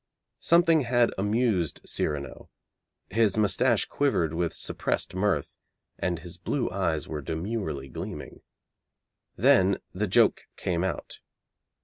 [0.39, 2.49] Something had amused Cyrano.
[3.11, 5.57] His moustache quivered with suppressed mirth,
[5.99, 8.41] and his blue eyes were demurely gleaming.
[9.35, 11.19] Then the joke came out.